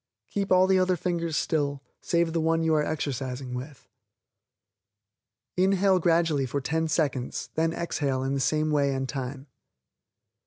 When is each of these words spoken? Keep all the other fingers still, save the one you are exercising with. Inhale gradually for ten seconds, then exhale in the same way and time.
Keep 0.31 0.51
all 0.51 0.65
the 0.65 0.79
other 0.79 0.95
fingers 0.95 1.37
still, 1.37 1.83
save 2.01 2.33
the 2.33 2.41
one 2.41 2.63
you 2.63 2.73
are 2.73 2.83
exercising 2.83 3.53
with. 3.53 3.87
Inhale 5.55 5.99
gradually 5.99 6.47
for 6.47 6.59
ten 6.59 6.87
seconds, 6.87 7.51
then 7.53 7.71
exhale 7.71 8.23
in 8.23 8.33
the 8.33 8.39
same 8.39 8.71
way 8.71 8.95
and 8.95 9.07
time. 9.07 9.45